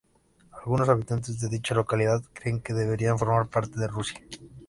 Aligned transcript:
Algunos 0.59 0.89
habitantes 0.89 1.39
de 1.39 1.47
dicha 1.47 1.75
localidad 1.75 2.23
creen 2.33 2.59
que 2.59 2.73
deberían 2.73 3.19
formar 3.19 3.49
parte 3.49 3.79
de 3.79 3.85
Rusia. 3.87 4.19